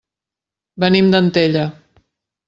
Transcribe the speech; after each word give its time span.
Venim 0.83 1.11
d'Antella. 1.15 1.65